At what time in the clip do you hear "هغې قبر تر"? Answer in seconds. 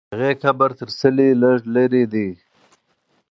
0.19-0.89